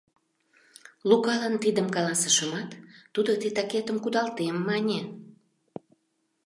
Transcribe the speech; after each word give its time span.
Лукалан 1.09 1.55
тидым 1.63 1.87
каласышымат, 1.95 2.69
тудо 3.13 3.31
титакетым 3.41 3.97
кудалтем 4.03 4.55
мане. 4.67 5.01